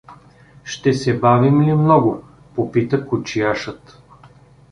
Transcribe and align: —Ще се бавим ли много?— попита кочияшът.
—Ще 0.63 0.93
се 0.93 1.19
бавим 1.19 1.61
ли 1.61 1.73
много?— 1.73 2.23
попита 2.55 3.07
кочияшът. 3.07 4.01